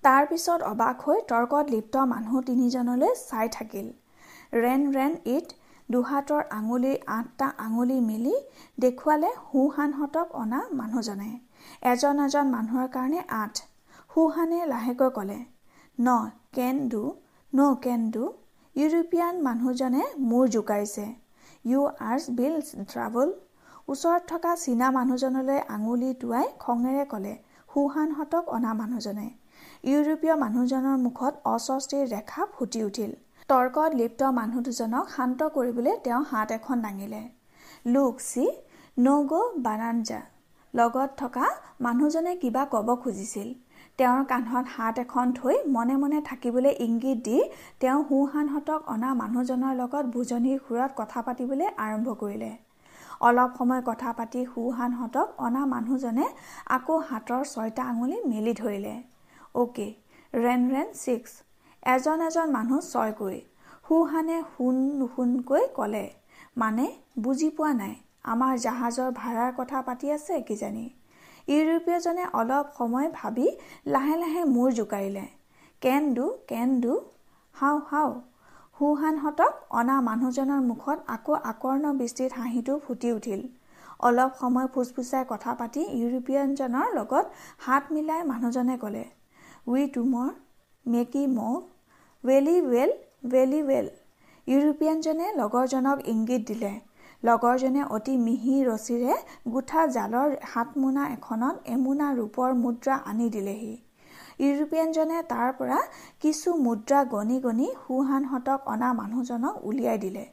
তাৰ 0.04 0.22
পিছত 0.30 0.60
অবাক 0.70 0.96
হৈ 1.04 1.18
তৰ্কত 1.30 1.64
লিপ্ত 1.74 1.94
মানুহ 2.12 2.42
তিনিজনলৈ 2.48 3.12
চাই 3.20 3.52
থাকিল। 3.56 3.86
ৰেন 4.62 4.82
ৰেন 4.96 5.12
ইট 5.34 5.48
দুহাতৰ 5.88 6.42
আঙুলিৰ 6.50 6.96
আঠটা 7.14 7.46
আঙুলি 7.58 7.98
মেলি 8.04 8.34
দেখুৱালে 8.78 9.30
সুহানহঁতক 9.42 10.28
অনা 10.40 10.60
মানুহজনে। 10.74 11.30
এজন 11.90 12.22
এজন 12.24 12.46
মানুহৰ 12.50 12.88
কাৰণে 12.94 13.20
আঠ। 13.36 13.62
সুহানে 14.10 14.60
লাহেকৈ 14.66 15.10
ক'লে 15.10 15.38
no 15.98 16.08
can 16.52 16.76
do 16.88 17.02
no' 17.52 17.76
can 17.82 18.00
do 18.10 18.24
European 18.76 19.34
মানুহজনে 19.42 20.02
মূৰ 20.28 20.44
জোকাৰিছে। 20.54 21.06
ইউ 21.64 21.80
আৰ্ছ 22.06 22.24
বিল 22.38 22.56
ট্ৰাভল। 22.88 23.28
ওচৰত 23.88 24.22
থকা 24.28 24.52
চীনা 24.56 24.88
মানুহজনলৈ 24.90 25.60
আঙুলি 25.74 26.10
টোৱাই 26.20 26.46
খঙেৰে 26.58 27.04
ক'লে 27.08 27.34
সুহানহঁতক 27.68 28.44
অনা 28.52 28.72
মানুহজনে। 28.80 29.26
ইউৰোপীয় 29.84 30.34
মানুহজনৰ 30.38 30.96
মুখত 31.02 31.34
অস্বস্তিৰ 31.50 32.04
ৰেখা 32.12 32.46
ফুটি 32.52 32.82
উঠিল। 32.84 33.12
তৰ্কত 33.48 33.90
লিপ্ত 33.94 34.28
মানুহ 34.30 34.60
দুজনক 34.60 35.08
শান্ত 35.08 35.46
কৰিবলৈ 35.48 35.96
তেওঁ 36.04 36.20
হাত 36.30 36.52
এখন 36.52 36.76
দাঙিলে। 36.82 37.18
লোক 37.86 38.22
চি 38.24 38.44
ন' 38.96 39.26
গ' 39.26 39.50
বানানজা। 39.58 40.20
লগত 40.74 41.10
থকা 41.16 41.50
মানুহজনে 41.80 42.32
কিবা 42.36 42.62
ক'ব 42.64 42.88
খুজিছিল। 43.02 43.48
তেওঁৰ 43.98 44.24
কান্ধত 44.24 44.64
হাত 44.76 44.94
এখন 44.98 45.26
থৈ 45.34 45.60
মনে 45.66 45.96
মনে 45.96 46.22
থাকিবলৈ 46.24 46.72
ইংগিত 46.78 47.18
দি 47.24 47.36
তেওঁ 47.80 48.00
সোহানহঁতক 48.08 48.80
অনা 48.86 49.10
মানুহজনৰ 49.14 49.72
লগত 49.76 50.04
ভোজনীৰ 50.10 50.58
সুৰত 50.64 50.90
কথা 50.96 51.18
পাতিবলৈ 51.22 51.68
আৰম্ভ 51.78 52.08
কৰিলে। 52.18 52.52
অলপ 53.20 53.50
সময় 53.58 53.82
কথা 53.86 54.10
পাতি 54.12 54.40
সুহানহঁতক 54.54 55.28
অনা 55.38 55.62
মানুহজনে 55.66 56.26
আকৌ 56.76 56.94
হাতৰ 57.08 57.42
ছয়টা 57.44 57.82
আঙুলি 57.84 58.16
মেলি 58.26 58.52
ধৰিলে। 58.54 58.94
অ'কে 59.54 59.88
ৰেন 60.34 60.60
ৰেন 60.70 60.88
ছিক্স। 60.98 61.32
এজন 61.86 62.18
এজন 62.26 62.48
মানুহ 62.56 62.78
ছয়কৈ 62.92 63.38
সুহানে 63.86 64.36
শুন 64.52 64.76
নুশুনকৈ 64.98 65.64
ক'লে 65.76 66.04
মানে 66.60 66.86
বুজি 67.22 67.48
পোৱা 67.56 67.72
নাই 67.80 67.94
আমাৰ 68.32 68.52
জাহাজৰ 68.64 69.10
ভাড়াৰ 69.20 69.50
কথা 69.58 69.78
পাতি 69.88 70.06
আছে 70.16 70.34
কিজানি। 70.48 70.84
ইউৰোপীয়জনে 71.48 72.24
অলপ 72.40 72.66
সময় 72.78 73.08
ভাবি 73.18 73.46
লাহে 73.94 74.16
লাহে 74.22 74.42
মূৰ 74.54 74.68
জোকাৰিলে। 74.78 75.24
কেন 75.82 76.02
ডু 76.16 76.26
কেন 76.50 76.68
ডু 76.82 76.92
হাও 77.54 77.76
হাও 77.90 78.10
সুহানহঁতক 78.80 79.52
অনা 79.80 79.96
মানুহজনৰ 80.08 80.62
মুখত 80.70 80.98
আকৌ 81.16 81.34
আকৰ্ণ 81.50 81.84
বৃষ্টিত 82.00 82.30
হাঁহিটো 82.38 82.78
ফুটি 82.86 83.12
উঠিল। 83.18 83.42
অলপ 84.06 84.30
সময় 84.40 84.68
ফুচফুচাই 84.74 85.24
কথা 85.32 85.50
পাতি 85.60 85.82
ইউৰোপীয়ানজনৰ 85.98 86.88
লগত 86.98 87.24
হাত 87.66 87.84
মিলাই 87.94 88.20
মানুহজনে 88.32 88.76
ক'লে 88.82 89.04
we 89.70 89.82
tomorrow 89.94 90.30
make 90.86 91.22
move 91.36 91.60
very 92.24 92.52
well 92.66 92.90
very 93.32 93.58
well 93.62 93.88
ইউৰোপীয়ানজনে 94.46 95.26
লগৰজনক 95.40 95.98
ইংগিত 96.12 96.42
দিলে। 96.50 96.72
লগৰজনে 97.22 97.82
অতি 97.96 98.14
মিহি 98.22 98.54
ৰছীৰে 98.68 99.14
গোঠা 99.54 99.82
জালৰ 99.96 100.36
হাতমোনা 100.52 101.04
এখনত 101.16 101.56
এমোনা 101.74 102.08
ৰূপৰ 102.18 102.56
মুদ্ৰা 102.62 102.96
আনি 103.12 103.28
দিলেহি। 103.36 103.74
ইউৰোপীয়ানজনে 104.40 105.18
তাৰ 105.32 105.52
পৰা 105.58 105.78
কিছু 106.22 106.56
মুদ্ৰা 106.66 107.04
গণি 107.14 107.38
গণি 107.40 107.68
সুহানহঁতক 107.84 108.74
অনা 108.74 108.90
মানুহজনক 109.00 109.54
উলিয়াই 109.68 109.98
দিলে। 110.04 110.24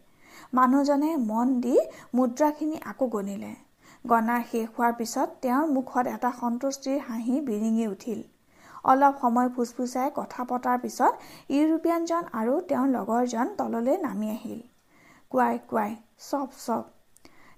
মানুহজনে 0.53 1.09
মন 1.29 1.47
দি 1.63 1.75
মুদ্ৰাখিনি 2.15 2.77
আকৌ 2.91 3.05
গণিলে। 3.15 3.53
গণা 4.05 4.37
শেষ 4.51 4.67
হোৱাৰ 4.75 4.93
পিছত 4.99 5.29
তেওঁৰ 5.41 5.65
মুখত 5.75 6.05
এটা 6.15 6.31
সন্তুষ্টিৰ 6.41 6.97
হাঁহি 7.07 7.35
বিৰিঙি 7.49 7.85
উঠিল। 7.95 8.21
অলপ 8.83 9.13
সময় 9.21 9.49
ফুচফুচাই 9.55 10.09
কথা 10.15 10.41
পতাৰ 10.49 10.77
পিছত 10.83 11.13
ইউৰোপীয়ানজন 11.49 12.23
আৰু 12.39 12.53
তেওঁৰ 12.69 12.87
লগৰজন 12.95 13.47
তললৈ 13.59 13.97
নামি 14.01 14.27
আহিল। 14.29 14.61
কোৱাই 15.31 15.55
কোৱাই 15.69 15.91
চব 16.29 16.47
চব 16.65 16.83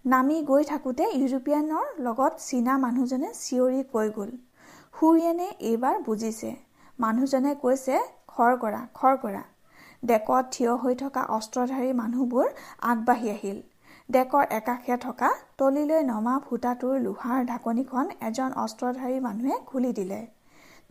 নামি 0.06 0.38
গৈ 0.50 0.64
থাকোঁতে 0.64 1.06
ইউৰোপীয়ানৰ 1.12 1.86
লগত 2.00 2.34
চীনা 2.48 2.74
মানুহজনে 2.78 3.30
চিঞৰি 3.36 3.82
কৈ 3.94 4.08
গ'ল। 4.18 4.32
সুৰিয়েনে 4.96 5.48
এইবাৰ 5.70 5.96
বুজিছে। 6.08 6.52
মানুহজনে 7.00 7.52
কৈছে 7.64 7.96
খৰ 8.28 8.52
কৰা 8.64 8.82
খৰ 8.94 9.16
কৰা। 9.24 9.44
ডেকত 10.04 10.44
থিয় 10.54 10.72
হৈ 10.82 10.96
থকা 10.96 11.22
অস্ত্ৰধাৰী 11.38 11.92
মানুহবোৰ 12.02 12.48
আগবাঢ়ি 12.90 13.30
আহিল। 13.30 13.60
ডেকৰ 14.10 14.46
একাষে 14.52 14.96
থকা 14.98 15.30
তলিলৈ 15.58 16.02
নমা 16.04 16.36
ফুটাটোৰ 16.46 16.96
লোহাৰ 17.00 17.46
ঢাকনিখন 17.52 18.06
এজন 18.30 18.52
অস্ত্ৰধাৰী 18.64 19.20
মানুহে 19.28 19.60
খুলি 19.66 19.92
দিলে। 20.00 20.22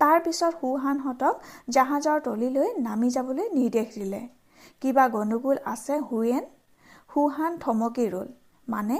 তাৰ 0.02 0.21
পিছত 0.21 0.52
সুহানহঁতক 0.61 1.42
জাহাজৰ 1.68 2.23
তলিলৈ 2.23 2.71
নামি 2.78 3.09
যাবলৈ 3.11 3.50
নিৰ্দেশ 3.54 3.88
দিলে। 3.94 4.21
কিবা 4.82 5.04
গণ্ডগোল 5.09 5.59
আছে 5.64 5.99
হুয়েন 6.09 6.47
সুহান 7.11 7.59
থমকি 7.59 8.06
ৰ'ল। 8.06 8.28
মানে? 8.68 8.97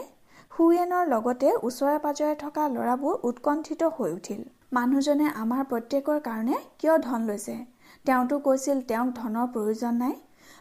হুয়েনৰ 0.53 1.09
লগতে 1.09 1.49
ওচৰে 1.63 1.95
পাজৰে 1.99 2.35
থকা 2.35 2.67
ল'ৰাবোৰ 2.69 3.15
উৎকণ্ঠিত 3.23 3.89
হৈ 3.97 4.13
উঠিল। 4.13 4.43
মানুহজনে 4.73 5.27
আমাৰ 5.37 5.65
প্ৰত্যেকৰ 5.71 6.21
কাৰণে 6.21 6.61
কিয় 6.79 6.95
ধন 6.99 7.27
লৈছে? 7.27 7.57
তেওঁতো 8.05 8.39
কৈছিল 8.39 8.85
তেওঁক 8.89 9.11
ধনৰ 9.17 9.49
প্ৰয়োজন 9.55 9.95
নাই। 9.95 10.15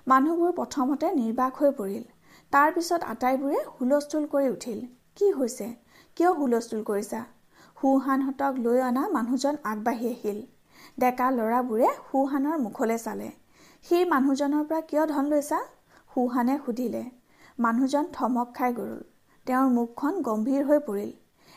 মানুহবোৰ 0.07 0.55
প্ৰথমতে 0.55 1.11
নিৰ্বাক 1.15 1.61
হৈ 1.61 1.71
পৰিল। 1.77 2.03
তাৰ 2.53 2.73
পিছত 2.73 3.11
আটাইবোৰে 3.13 3.59
হুলস্থুল 3.75 4.25
কৰি 4.33 4.49
উঠিল। 4.49 4.81
কি 5.15 5.31
হৈছে? 5.33 5.69
কিয় 6.17 6.31
হুলস্থুল 6.33 6.83
কৰিছা? 6.83 7.21
সুহানহঁতক 7.81 8.53
লৈ 8.57 8.79
অনা 8.81 9.03
মানুহজন 9.09 9.55
আগবাঢ়ি 9.63 10.07
আহিল। 10.07 10.39
ডেকা 10.97 11.27
ল'ৰাবোৰে 11.31 11.89
সুহানৰ 12.11 12.57
মুখলৈ 12.57 12.97
চালে। 12.97 13.29
সেই 13.85 14.03
মানুহজনৰ 14.05 14.63
পৰা 14.63 14.81
কিয় 14.81 15.03
ধন 15.05 15.25
লৈছা? 15.25 15.59
সুহানে 16.13 16.55
সুধিলে। 16.65 17.03
মানুহজন 17.59 18.05
থমক 18.13 18.53
খাই 18.53 18.71
গ'ল। 18.73 18.93
তেওঁৰ 19.45 19.67
মুখখন 19.69 20.13
গম্ভীৰ 20.21 20.63
হৈ 20.63 20.79
পৰিল। 20.79 21.11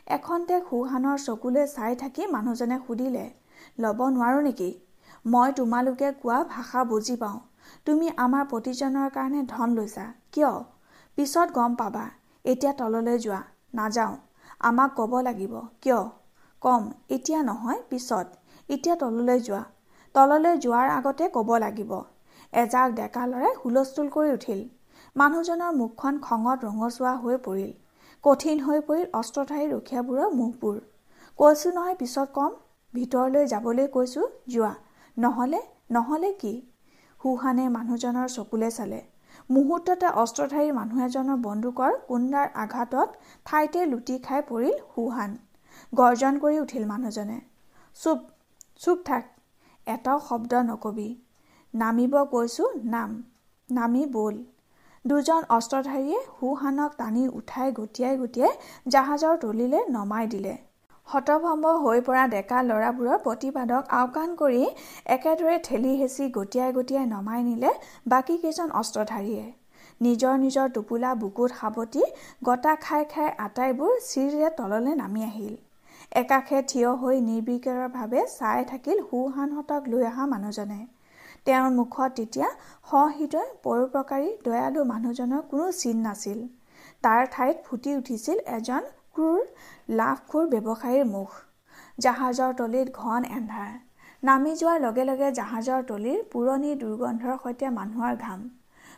এখন্তে 0.07 0.57
সুহানৰ 0.71 1.19
চকুলৈ 1.19 1.67
চাই 1.67 1.97
থাকি 1.97 2.27
মানুহজনে 2.27 2.79
সুধিলে 2.87 3.25
ল'ব 3.79 4.01
নোৱাৰো 4.09 4.41
নেকি? 4.41 4.71
মই 5.27 5.53
তোমালোকে 5.53 6.13
কোৱা 6.13 6.39
ভাষা 6.45 6.85
বুজি 6.85 7.17
পাওঁ। 7.17 7.39
তুমি 7.87 8.07
আমাৰ 8.17 8.45
প্ৰতিজনৰ 8.45 9.09
কাৰণে 9.11 9.41
ধন 9.47 9.69
লৈছা। 9.75 10.05
কিয়? 10.33 10.53
পিছত 11.19 11.49
গম 11.53 11.75
পাবা। 11.75 12.05
এতিয়া 12.45 12.73
তললৈ 12.73 13.19
যোৱা। 13.19 13.43
নাযাওঁ। 13.75 14.17
আমাক 14.65 14.91
ক'ব 14.97 15.13
লাগিব। 15.21 15.55
কিয়? 15.83 16.01
কম 16.63 16.83
এতিয়া 17.11 17.41
নহয় 17.43 17.81
পিছত। 17.89 18.27
এতিয়া 18.69 18.95
তললৈ 18.97 19.39
যোৱা। 19.41 19.63
তললৈ 20.15 20.55
যোৱাৰ 20.59 20.89
আগতে 20.91 21.25
ক'ব 21.29 21.51
লাগিব। 21.59 21.93
এজাক 22.53 22.89
ডেকা 22.95 23.23
ল'ৰাই 23.27 23.55
হুলস্থুল 23.61 24.09
কৰি 24.09 24.31
উঠিল। 24.33 24.61
মানুহজনৰ 25.17 25.73
মুখখন 25.75 26.21
খঙত 26.21 26.59
ৰঙচুৱা 26.65 27.13
হৈ 27.17 27.37
পৰিল। 27.45 27.73
কঠিন 28.25 28.61
হৈ 28.61 28.79
পৰিল 28.81 29.07
অস্ত্ৰধাৰী 29.15 29.67
ৰখীয়াবোৰৰ 29.71 30.31
মুখবোৰ। 30.35 30.77
কৈছোঁ 31.39 31.73
নহয় 31.73 31.97
পিছত 31.97 32.29
কম। 32.35 32.53
ভিতৰলৈ 32.95 33.47
যাবলৈ 33.47 33.87
কৈছোঁ 33.89 34.29
যোৱা। 34.49 34.73
নহ'লে 35.17 35.61
নহ'লে 35.91 36.31
কি? 36.41 36.55
সুহানে 37.21 37.65
মানুহজনৰ 37.69 38.29
চকুলে 38.29 38.71
চালে। 38.71 39.01
মুহূৰ্ততে 39.51 40.09
অস্ত্ৰধাৰী 40.21 40.71
মানুহ 40.77 40.99
এজনৰ 41.07 41.39
বন্দুকৰ 41.43 41.97
কুন্দাৰ 42.09 42.49
আঘাতত 42.63 43.09
ঠাইতে 43.47 43.81
লুটি 43.91 44.17
খাই 44.27 44.41
পৰিল 44.49 44.77
সুহান 44.93 45.37
গৰ্জন 45.93 46.39
কৰি 46.45 46.59
উঠিল 46.61 46.85
মানুহজনে। 46.93 47.39
চুপ 47.97 48.19
চুপ 48.83 48.99
থাক 49.05 49.25
এটাও 49.87 50.19
শব্দ 50.29 50.53
নকবি। 50.71 51.09
নামিব 51.75 52.15
কৈছোঁ 52.33 52.69
নাম 52.95 53.11
নামি 53.69 54.03
বল। 54.17 54.35
দুজন 55.05 55.43
অস্ত্ৰধাৰীয়ে 55.57 56.19
সুহানক 56.39 56.91
টানি 57.01 57.25
উঠাই 57.39 57.69
গটিয়াই 57.79 58.15
গটিয়াই 58.23 58.53
জাহাজৰ 58.93 59.35
তলিলে 59.43 59.81
নমাই 59.89 60.27
দিলে। 60.35 60.55
হতভম্ব 61.09 61.65
হৈ 61.83 61.99
পৰা 62.07 62.23
ডেকা 62.31 62.61
ল'ৰাবোৰৰ 62.69 63.19
প্ৰতিবাদক 63.25 63.91
আওকাণ 63.97 64.31
কৰি 64.39 64.63
একেদৰে 65.17 65.59
ঠেলি 65.67 65.93
হেঁচি 66.01 66.25
গটিয়াই 66.37 66.73
গটিয়াই 66.79 67.07
নমাই 67.11 67.43
নিলে 67.49 67.71
বাকী 68.13 68.37
কেইজন 68.45 68.73
অস্ত্ৰধাৰীয়ে। 68.81 69.47
নিজৰ 70.01 70.35
নিজৰ 70.45 70.73
টোপোলা 70.75 71.11
বুকুত 71.21 71.51
সাৱটি 71.61 72.03
গটা 72.49 72.73
খাই 72.87 73.05
খাই 73.13 73.29
আটাইবোৰ 73.47 73.93
চিৰিৰে 74.09 74.51
তললৈ 74.59 74.95
নামি 75.03 75.23
আহিল। 75.29 75.55
একাষে 76.23 76.59
থিয় 76.71 76.91
হৈ 77.03 77.17
নিৰ্বিকাৰভাৱে 77.29 78.21
চাই 78.33 78.67
থাকিল 78.73 78.99
সুহানহঁতক 79.11 79.83
লৈ 79.93 80.03
অহা 80.11 80.27
মানুহজনে। 80.33 80.81
তেওঁৰ 81.47 81.71
মুখত 81.79 82.11
তেতিয়া 82.19 82.49
সহৃদয় 82.91 83.49
পৰোপকাৰী 83.65 84.29
দয়ালু 84.45 84.81
মানুহজনৰ 84.93 85.43
কোনো 85.51 85.71
চিন 85.81 86.05
নাছিল। 86.07 86.45
তাৰ 87.05 87.21
ঠাইত 87.35 87.57
ফুটি 87.67 87.91
উঠিছিল 87.97 88.39
এজন 88.59 88.83
ক্ৰূৰ 89.17 89.41
লাভখোৰ 89.99 90.45
ব্যৱসায়ীৰ 90.53 91.05
মুখ। 91.11 91.31
জাহাজৰ 91.99 92.55
তলিত 92.59 92.89
ঘন 93.01 93.27
এন্ধাৰ 93.33 93.73
নামি 94.23 94.53
যোৱাৰ 94.61 94.79
লগে 94.81 95.05
লগে 95.05 95.29
জাহাজৰ 95.39 95.83
তলিৰ 95.89 96.19
পুৰণি 96.33 96.71
দুৰ্গন্ধৰ 96.83 97.37
সৈতে 97.43 97.71
মানুহৰ 97.75 98.15
ঘাম। 98.25 98.41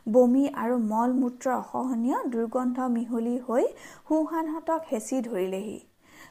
বমি 0.06 0.44
আৰু 0.62 0.76
মল 0.84 1.10
মূত্ৰ 1.18 1.46
অসহনীয় 1.54 2.18
দুৰ্গন্ধ 2.32 2.88
মিহলি 2.92 3.36
হৈ 3.46 3.64
সোঁহানহঁতক 4.08 4.80
হেঁচি 4.90 5.18
ধৰিলেহি। 5.26 5.78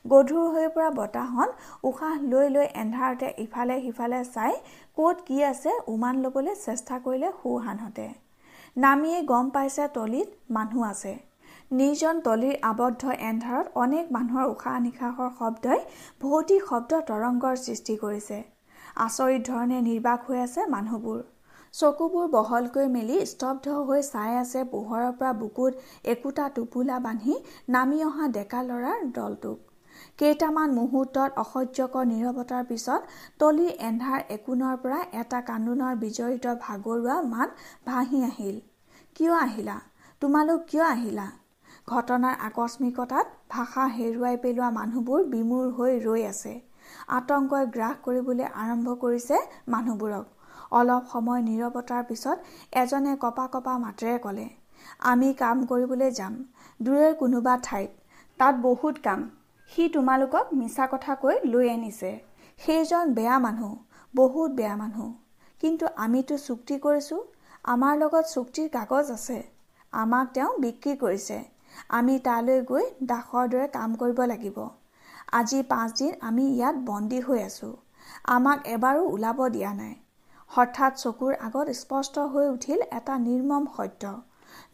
গধুৰ 0.06 0.48
হৈ 0.54 0.68
পৰা 0.74 0.89
বতাহত 1.00 1.50
উশাহ 1.84 2.15
লৈ 2.32 2.48
লৈ 2.56 2.68
এন্ধাৰতে 2.82 3.27
ইফালে 3.46 3.75
সিফালে 3.86 4.20
চাই 4.30 4.54
ক'ত 4.98 5.18
কি 5.27 5.38
আছে 5.44 5.72
উমান 5.94 6.15
ল'বলৈ 6.24 6.56
চেষ্টা 6.62 7.00
কৰিলে 7.06 7.30
সোঁহানহঁতে 7.39 8.08
নামিয়েই 8.77 9.24
গম 9.32 9.50
পাইছে 9.56 9.88
তলিত 9.94 10.30
মানুহ 10.56 10.82
আছে। 10.89 11.13
নিৰ্জন 11.72 12.20
তলিৰ 12.26 12.58
আবদ্ধ 12.68 13.14
এন্ধাৰত 13.28 13.72
অনেক 13.84 14.10
মানুহৰ 14.16 14.50
উশাহ 14.50 14.82
নিশাহৰ 14.82 15.30
শব্দই 15.38 15.80
ভৌতিক 16.22 16.66
শব্দ 16.68 16.98
তৰংগৰ 17.08 17.56
সৃষ্টি 17.62 17.96
কৰিছে। 18.02 18.38
আচৰিত 18.98 19.42
ধৰণে 19.48 19.80
নিৰ্বাক 19.86 20.28
হৈ 20.28 20.42
আছে 20.42 20.66
মানুহবোৰ। 20.74 21.24
চকুবোৰ 21.74 22.28
বহলকৈ 22.36 22.92
মেলি 22.92 23.18
স্তব্ধ 23.32 23.78
হৈ 23.88 24.04
চাই 24.08 24.36
আছে 24.42 24.62
পোহৰৰ 24.74 25.16
পৰা 25.22 25.32
বুকুত 25.40 25.74
একোটা 26.14 26.46
টোপোলা 26.56 27.00
বান্ধি 27.06 27.38
নামি 27.76 28.04
অহা 28.10 28.28
ডেকা 28.36 28.62
ল'ৰাৰ 28.68 29.08
দলটোক। 29.18 29.58
কেইটামান 30.20 30.76
মুহূৰ্তত 30.80 31.44
অসহ্যকৰ 31.44 32.06
নিৰৱতাৰ 32.12 32.68
পিছত 32.70 33.02
তলিৰ 33.40 33.72
এন্ধাৰ 33.88 34.20
একোণৰ 34.36 34.78
পৰা 34.84 35.00
এটা 35.22 35.42
কান্দোনৰ 35.50 35.98
বিজড়িত 36.04 36.46
ভাগৰুৱা 36.62 37.18
মাত 37.34 37.50
ভাহি 37.90 38.24
আহিল। 38.30 38.62
কিয় 39.16 39.34
আহিলা? 39.40 39.80
তোমালোক 40.22 40.70
কিয় 40.70 40.86
আহিলা? 40.90 41.28
ঘটনাৰ 41.88 42.36
আকস্মিকতাত 42.42 43.27
ভাষা 43.50 43.84
হেৰুৱাই 43.96 44.38
পেলোৱা 44.44 44.70
মানুহবোৰ 44.72 45.25
বিমূৰ 45.30 45.65
হৈ 45.72 45.92
ৰৈ 46.00 46.24
আছে। 46.27 46.54
আতংকই 47.10 47.68
গ্ৰাস 47.72 48.00
কৰিবলৈ 48.04 48.48
আৰম্ভ 48.56 48.96
কৰিছে 49.01 49.42
মানুহবোৰক। 49.68 50.25
অলপ 50.72 51.04
সময় 51.12 51.42
নিৰৱতাৰ 51.42 52.04
পিছত 52.04 52.38
এজনে 52.75 53.13
কপা 53.20 53.46
কপা 53.48 53.75
মাতেৰে 53.77 54.15
ক'লে 54.20 54.48
আমি 55.06 55.30
কাম 55.34 55.63
কৰিবলৈ 55.65 56.12
যাম। 56.15 56.42
দূৰৈৰ 56.80 57.15
কোনোবা 57.15 57.56
ঠাইত। 57.63 57.92
তাত 58.39 58.56
বহুত 58.62 58.96
কাম। 59.04 59.30
সি 59.72 59.89
তোমালোকক 59.89 60.54
মিছা 60.54 60.86
কথা 60.88 61.13
কৈ 61.22 61.36
লৈ 61.48 61.70
আনিছে। 61.70 62.12
সেইজন 62.60 63.13
বেয়া 63.13 63.38
মানুহ 63.39 63.72
বহুত 64.13 64.50
বেয়া 64.51 64.75
মানুহ। 64.75 65.08
কিন্তু 65.62 65.86
আমিতো 65.98 66.36
চুক্তি 66.38 66.75
কৰিছোঁ। 66.82 67.22
আমাৰ 67.65 67.94
লগত 67.98 68.25
চুক্তিৰ 68.30 68.68
কাগজ 68.70 69.12
আছে। 69.12 69.38
আমাক 69.94 70.25
তেওঁ 70.34 70.51
বিক্ৰী 70.60 70.94
কৰিছে। 71.00 71.38
আমি 71.89 72.15
তালৈ 72.20 72.62
গৈ 72.65 72.86
দাসৰ 73.05 73.46
দৰে 73.48 73.67
কাম 73.74 73.96
কৰিব 73.96 74.20
লাগিব। 74.27 74.58
আজি 75.32 75.60
পাঁচদিন 75.70 76.12
আমি 76.22 76.46
ইয়াত 76.50 76.75
বন্দী 76.86 77.20
হৈ 77.22 77.39
আছোঁ। 77.44 77.74
আমাক 78.27 78.60
এবাৰো 78.67 79.01
ওলাব 79.10 79.39
দিয়া 79.50 79.72
নাই। 79.74 79.94
হঠাৎ 80.51 80.94
চকুৰ 80.98 81.34
আগত 81.39 81.67
স্পষ্ট 81.77 82.25
হৈ 82.34 82.46
উঠিল 82.48 82.79
এটা 82.91 83.15
নিৰ্মম 83.22 83.63
সত্য। 83.77 84.13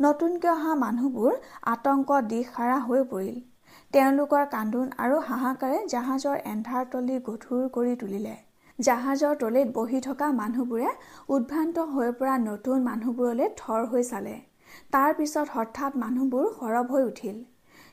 নতুনকৈ 0.02 0.50
অহা 0.50 0.74
মানুহবোৰ 0.76 1.34
আতংক 1.72 2.10
দিশহাৰা 2.28 2.78
হৈ 2.88 3.02
পৰিল। 3.12 3.38
তেওঁলোকৰ 3.94 4.44
কান্দোন 4.52 4.88
আৰু 4.98 5.18
হাহাকাৰে 5.28 5.80
জাহাজৰ 5.88 6.38
এন্ধাৰ 6.46 6.86
তলি 6.92 7.18
গধুৰ 7.28 7.64
কৰি 7.70 7.96
তুলিলে। 7.96 8.36
জাহাজৰ 8.80 9.34
তলিত 9.36 9.74
বহি 9.74 10.00
থকা 10.02 10.28
মানুহবোৰে 10.36 10.92
উদ্ভ্ৰান্ত 11.30 11.86
হৈ 11.90 12.14
পৰা 12.20 12.36
নতুন 12.46 12.78
মানুহবোৰলৈ 12.84 13.50
থৰ 13.58 13.82
হৈ 13.92 14.04
চালে। 14.04 14.36
তাৰ 14.92 15.14
পিছত 15.14 15.48
হঠাৎ 15.54 15.98
মানুহবোৰ 15.98 16.46
সৰব 16.60 16.94
হৈ 16.94 17.04
উঠিল। 17.04 17.38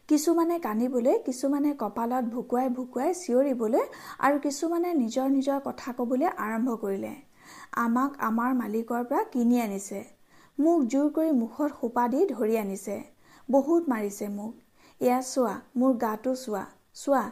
কিছুমানে 0.09 0.59
কান্দিবলৈ 0.59 1.17
কিছুমানে 1.27 1.73
কপালত 1.79 2.25
ভুকুৱাই 2.35 2.69
ভুকুৱাই 2.77 3.11
চিঞৰিবলৈ 3.15 3.85
আৰু 4.19 4.39
কিছুমানে 4.39 4.93
নিজৰ 4.95 5.27
নিজৰ 5.31 5.59
কথা 5.65 5.97
ক'বলৈ 5.99 6.31
আৰম্ভ 6.39 6.77
কৰিলে। 6.81 7.13
আমাক 7.77 8.17
আমাৰ 8.21 8.55
মালিকৰ 8.55 9.05
পৰা 9.05 9.23
কিনি 9.33 9.61
আনিছে। 9.61 10.01
মোক 10.59 10.87
জোৰ 10.87 11.11
কৰি 11.11 11.31
মুখত 11.33 11.69
সোপা 11.81 12.05
দি 12.09 12.25
ধৰি 12.27 12.57
আনিছে। 12.57 12.97
বহুত 13.49 13.83
মাৰিছে 13.89 14.29
মোক। 14.29 14.55
এয়া 15.01 15.21
চোৱা 15.23 15.55
মোৰ 15.77 15.93
গাটো 15.99 16.35
চোৱা। 16.35 16.65
চোৱা 16.95 17.23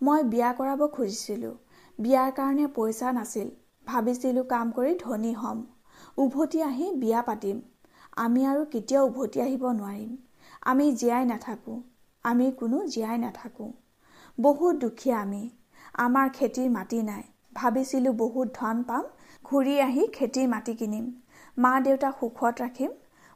মই 0.00 0.22
বিয়া 0.24 0.50
কৰাব 0.52 0.84
খুজিছিলোঁ। 0.92 1.54
বিয়াৰ 1.98 2.30
কাৰণে 2.32 2.66
পইচা 2.74 3.12
নাছিল। 3.12 3.48
ভাবিছিলোঁ 3.86 4.44
কাম 4.44 4.72
কৰি 4.72 4.94
ধনী 4.98 5.32
হ'ম। 5.34 5.58
উভতি 6.16 6.62
আহি 6.62 6.86
বিয়া 6.96 7.20
পাতিম। 7.22 7.60
আমি 8.20 8.40
আৰু 8.46 8.62
কেতিয়াও 8.64 9.04
উভতি 9.06 9.38
আহিব 9.40 9.62
নোৱাৰিম। 9.74 10.10
আমি 10.62 10.86
জীয়াই 10.92 11.24
নাথাকোঁ। 11.24 11.76
আমি 12.24 12.46
কোনো 12.52 12.78
জীয়াই 12.86 13.18
নাথাকোঁ। 13.18 13.68
বহুত 14.38 14.74
দুখীয়া 14.76 15.16
আমি। 15.20 15.42
আমাৰ 15.98 16.26
খেতিৰ 16.30 16.68
মাটি 16.70 16.98
নাই। 17.02 17.22
ভাবিছিলোঁ 17.54 18.12
বহুত 18.14 18.46
ধন 18.54 18.82
পাম 18.82 19.04
ঘূৰি 19.44 19.74
আহি 19.80 20.04
খেতিৰ 20.12 20.48
মাটি 20.48 20.74
কিনিম। 20.74 21.06
মা 21.56 21.72
দেউতাক 21.80 22.14
সুখত 22.20 22.54
ৰাখিম। 22.62 22.92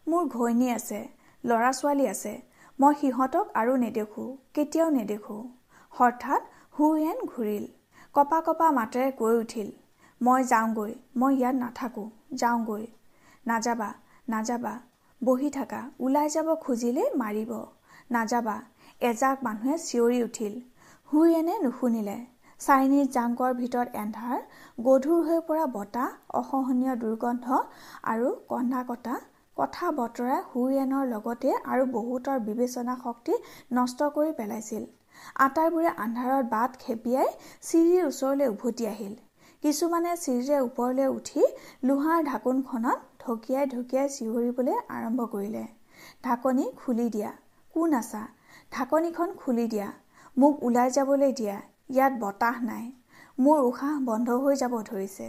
মোৰ 0.07 0.23
ঘৈণী 0.29 0.69
আছে 0.71 1.01
ল'ৰা 1.45 1.71
ছোৱালী 1.73 2.07
আছে। 2.07 2.35
মই 2.79 2.95
সিহঁতক 3.01 3.47
আৰু 3.55 3.73
নেদেখোঁ 3.77 4.29
কেতিয়াও 4.55 4.91
নেদেখোঁ। 4.91 5.43
হঠাৎ 5.93 6.43
হুয়েন 6.79 7.19
ঘূৰিল। 7.33 7.65
কপা 8.15 8.39
কপা 8.47 8.69
মাতেৰে 8.75 9.11
কৈ 9.19 9.35
উঠিল 9.41 9.69
মই 10.21 10.41
যাওঁগৈ 10.45 10.93
মই 11.17 11.33
ইয়াত 11.37 11.57
নাথাকোঁ 11.57 12.09
যাওঁগৈ। 12.35 12.85
নাযাবা 13.47 13.91
নাযাবা 14.29 14.75
বহি 15.23 15.49
থাকা 15.57 15.81
ওলাই 16.05 16.29
যাব 16.35 16.49
খুজিলেই 16.65 17.09
মাৰিব। 17.23 17.53
নাযাবা 18.11 18.57
এজাক 19.01 19.37
মানুহে 19.47 19.75
চিঞৰি 19.89 20.19
উঠিল। 20.29 20.55
হুয়েনে 21.09 21.55
নুশুনিলে। 21.65 22.17
চাইনিজ 22.61 23.07
জাংকৰ 23.17 23.53
ভিতৰত 23.61 23.89
এন্ধাৰ 24.03 24.39
গধুৰ 24.87 25.21
হৈ 25.29 25.41
পৰা 25.49 25.65
বতাহ 25.77 26.09
অসহনীয় 26.41 26.95
দুৰ্গন্ধ 27.03 27.47
আৰু 28.13 28.29
কন্দা 28.51 28.81
কটা 28.91 29.15
কথা 29.57 29.87
বতৰাই 29.99 30.41
হুয়েনৰ 30.51 31.05
লগতে 31.13 31.51
আৰু 31.73 31.83
বহুতৰ 31.97 32.39
বিবেচনা 32.49 32.95
শক্তি 33.05 33.35
নষ্ট 33.79 34.09
কৰি 34.17 34.33
পেলাইছিল। 34.39 34.83
আটাইবোৰে 35.47 35.91
আন্ধাৰত 36.05 36.45
বাট 36.55 36.71
খেপিয়াই 36.83 37.29
চিৰিৰ 37.69 38.03
ওচৰলৈ 38.11 38.47
উভতি 38.55 38.85
আহিল। 38.93 39.15
কিছুমানে 39.63 40.13
চিৰিৰে 40.25 40.57
ওপৰলৈ 40.69 41.07
উঠি 41.19 41.43
লোহাৰ 41.89 42.21
ঢাকোনখনত 42.31 42.99
ঢকিয়াই 43.25 43.67
ঢকিয়াই 43.67 44.09
চিঞৰিবলৈ 44.09 44.77
আৰম্ভ 44.89 45.27
কৰিলে। 45.27 45.65
ঢাকনি 46.25 46.65
খুলি 46.77 47.09
দিয়া। 47.09 47.31
কোন 47.75 47.95
আছা? 47.95 48.23
ঢাকনিখন 48.73 49.33
খুলি 49.33 49.67
দিয়া। 49.69 49.93
মোক 50.39 50.65
ওলাই 50.65 50.91
যাবলৈ 50.91 51.33
দিয়া। 51.33 51.57
ইয়াত 51.91 52.13
বতাহ 52.21 52.57
নাই। 52.65 52.93
মোৰ 53.39 53.59
উশাহ 53.61 53.95
বন্ধ 54.05 54.29
হৈ 54.31 54.57
যাব 54.57 54.75
ধৰিছে। 54.83 55.29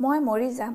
মই 0.00 0.18
মৰি 0.18 0.48
যাম। 0.54 0.74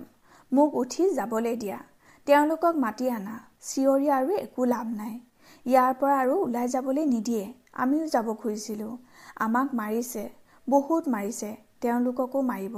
মোক 0.51 0.75
উঠি 0.75 1.09
যাবলৈ 1.09 1.55
দিয়া। 1.55 1.79
তেওঁলোকক 2.25 2.75
মাতি 2.75 3.09
আনা। 3.09 3.35
চিঞৰি 3.61 4.07
আৰু 4.09 4.31
একো 4.37 4.65
লাভ 4.65 4.87
নাই। 4.93 5.19
ইয়াৰ 5.65 5.93
পৰা 5.93 6.15
আৰু 6.19 6.35
ওলাই 6.43 6.67
যাবলৈ 6.67 7.05
নিদিয়ে। 7.05 7.53
আমিও 7.73 8.05
যাব 8.07 8.33
খুজিছিলোঁ। 8.33 8.97
আমাক 9.35 9.67
মাৰিছে। 9.73 10.29
বহুত 10.67 11.03
মাৰিছে। 11.07 11.49
তেওঁলোককো 11.81 12.39
মাৰিব। 12.41 12.75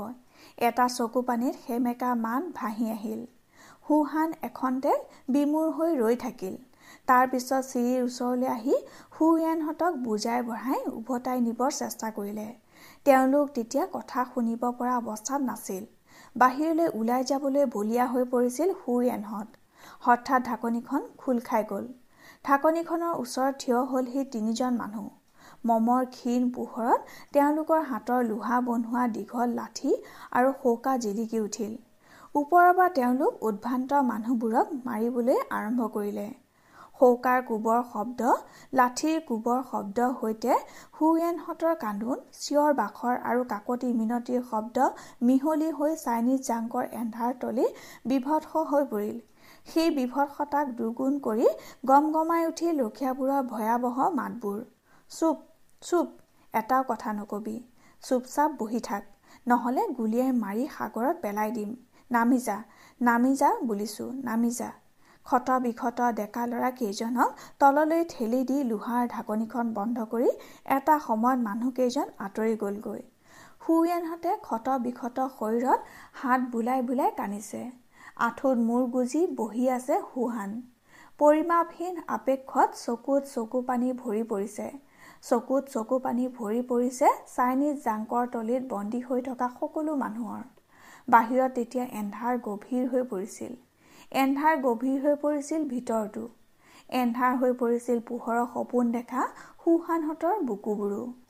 এটা 0.57 0.87
চকু 0.87 1.21
পানীত 1.21 1.55
সেমেকা 1.67 2.15
মান 2.15 2.51
ভাহি 2.55 2.89
আহিল। 2.89 3.21
সুহান 3.85 4.33
এখনতে 4.47 4.91
বিমূৰ 5.35 5.71
হৈ 5.77 5.91
ৰৈ 6.01 6.15
থাকিল। 6.23 6.57
তাৰ 7.07 7.25
পিছত 7.31 7.61
চিৰিৰ 7.67 8.03
ওচৰলৈ 8.07 8.47
আহি 8.55 8.75
সুয়েনহঁতক 9.15 9.97
বুজাই 10.05 10.43
বঢ়াই 10.49 10.81
উভতাই 10.99 11.41
নিবৰ 11.47 11.71
চেষ্টা 11.79 12.11
কৰিলে। 12.17 12.47
তেওঁলোক 13.05 13.49
তেতিয়া 13.55 13.85
কথা 13.95 14.25
শুনিব 14.33 14.63
পৰা 14.79 14.93
অৱস্থাত 15.01 15.41
নাছিল। 15.49 15.83
বাহিৰলৈ 16.35 16.87
ওলাই 16.99 17.27
যাবলৈ 17.31 17.65
বলিয়া 17.75 18.05
হৈ 18.13 18.23
পৰিছিল 18.33 18.69
হুয়েনহঁত 18.81 19.47
হঠাৎ 20.05 20.41
ঢাকনিখন 20.49 21.01
খোল 21.17 21.43
খাই 21.47 21.63
গ'ল। 21.71 21.85
ঢাকনিখনৰ 22.45 23.13
ওচৰত 23.23 23.53
থিয় 23.61 23.79
হ'ল 23.91 24.05
সি 24.13 24.23
তিনিজন 24.33 24.81
মানুহ। 24.81 25.05
মমৰ 25.69 26.03
ক্ষীণ 26.15 26.49
পোহৰত 26.55 26.99
তেওঁলোকৰ 27.33 27.81
হাতৰ 27.89 28.21
লোহা 28.29 28.57
বনোৱা 28.67 29.03
দীঘল 29.15 29.55
লাঠি 29.59 29.91
আৰু 30.37 30.49
শৌকা 30.61 30.93
জিলিকি 31.03 31.39
উঠিল। 31.47 31.73
ওপৰৰ 32.35 32.67
পৰা 32.75 32.91
তেওঁলোক 32.97 33.41
উদ্ভ্ৰান্ত 33.47 33.97
মানুহবোৰক 34.09 34.69
মাৰিবলৈ 34.83 35.39
আৰম্ভ 35.55 35.87
কৰিলে। 35.95 36.27
শৌকাৰ 36.99 37.41
কোবৰ 37.49 37.81
শব্দ 37.89 38.29
লাঠিৰ 38.73 39.17
কোবৰ 39.31 39.59
শব্দৰ 39.71 40.13
সৈতে 40.21 40.55
হুয়েনহঁতৰ 40.99 41.75
কান্দোন 41.81 42.21
চিঞৰ 42.37 42.77
বাখৰ 42.77 43.17
আৰু 43.31 43.43
কাকতি 43.51 43.89
মিনতিৰ 43.97 44.45
শব্দ 44.53 44.87
মিহলি 45.29 45.69
হৈ 45.81 45.97
চাইনিজ 46.05 46.47
জাংকৰ 46.47 46.87
এন্ধাৰ 47.01 47.35
তলি 47.43 47.67
বিভৎস 48.05 48.65
হৈ 48.71 48.87
পৰিল। 48.93 49.19
সেই 49.67 49.93
বিভৎসতাক 49.99 50.73
দুগুণ 50.79 51.19
কৰি 51.27 51.53
গম 51.85 52.09
গমাই 52.15 52.49
উঠিল 52.51 52.81
ৰখীয়াবোৰৰ 52.85 53.41
ভয়াৱহ 53.51 54.09
মাতবোৰ 54.21 54.59
চুপ 55.11 55.37
চুপ 55.81 56.07
এটাও 56.53 56.89
কথা 56.89 57.19
নকবি। 57.19 57.59
চুপচাপ 58.03 58.59
বহি 58.59 58.79
থাক 58.87 59.03
নহ'লে 59.47 59.83
গুলীয়াই 59.97 60.31
মাৰি 60.43 60.65
সাগৰত 60.75 61.15
পেলাই 61.23 61.57
দিম। 61.57 61.71
নামি 62.11 62.39
যা 62.47 62.57
নামি 63.01 63.31
যা 63.35 63.49
বুলিছো 63.67 64.05
নামি 64.23 64.51
যা 64.59 64.69
ক্ষত 65.25 65.49
বিক্ষত 65.65 65.99
ডেকা 66.19 66.43
ল'ৰা 66.51 66.69
কেইজনক 66.79 67.29
তললৈ 67.59 68.01
ঠেলি 68.09 68.41
দি 68.49 68.57
লোহাৰ 68.71 69.03
ঢাকনিখন 69.13 69.65
বন্ধ 69.77 69.97
কৰি 70.11 70.29
এটা 70.77 70.95
সময়ত 71.07 71.39
মানুহকেইজন 71.47 72.07
আঁতৰি 72.25 72.55
গ'লগৈ। 72.63 73.01
সুয়েনহঁতে 73.63 74.31
ক্ষত 74.45 74.67
বিক্ষত 74.85 75.17
শৰীৰত 75.37 75.79
হাত 76.21 76.41
বুলাই 76.53 76.79
বুলাই 76.87 77.11
কান্দিছে। 77.19 77.61
আঁঠুত 78.27 78.57
মূৰ 78.67 78.83
গুজি 78.95 79.21
বহি 79.37 79.65
আছে 79.77 79.95
সুহান। 80.07 80.51
পৰিমাপহীন 81.19 81.95
আপেক্ষত 82.15 82.69
চকুত 82.85 83.21
চকু 83.33 83.59
পানী 83.67 83.89
ভৰি 84.01 84.23
পৰিছে। 84.31 84.67
চকুত 85.23 85.63
চকু 85.73 85.99
পানী 86.05 86.25
ভৰি 86.37 86.61
পৰিছে 86.71 87.07
চাইনিজ 87.35 87.75
জাংকৰ 87.85 88.23
তলিত 88.33 88.63
বন্দী 88.73 89.01
হৈ 89.07 89.21
থকা 89.27 89.47
সকলো 89.59 89.95
মানুহৰ। 90.03 90.41
বাহিৰত 91.07 91.51
তেতিয়া 91.51 91.85
এন্ধাৰ 91.99 92.37
গভীৰ 92.41 92.87
হৈ 92.87 93.03
পৰিছিল। 93.03 93.53
এন্ধাৰ 94.11 94.55
গভীৰ 94.57 94.99
হৈ 95.01 95.15
পৰিছিল 95.15 95.65
ভিতৰতো। 95.65 96.23
এন্ধাৰ 96.93 97.37
হৈ 97.37 97.53
পৰিছিল 97.53 97.99
পোহৰৰ 98.07 98.45
সপোন 98.53 98.91
দেখা 98.91 99.27
সুহানহঁতৰ 99.63 100.41
বুকুবোৰো। 100.43 101.13